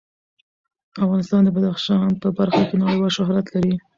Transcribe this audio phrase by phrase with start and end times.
[1.03, 3.75] افغانستان د بدخشان په برخه کې نړیوال شهرت لري.